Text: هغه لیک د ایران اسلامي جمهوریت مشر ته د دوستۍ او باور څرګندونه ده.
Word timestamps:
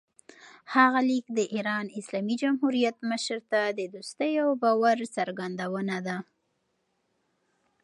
هغه 0.75 0.99
لیک 1.09 1.25
د 1.37 1.39
ایران 1.55 1.85
اسلامي 1.99 2.35
جمهوریت 2.43 2.97
مشر 3.11 3.39
ته 3.51 3.61
د 3.77 3.79
دوستۍ 3.93 4.31
او 4.43 4.49
باور 4.63 4.97
څرګندونه 5.17 5.97
ده. 6.07 6.17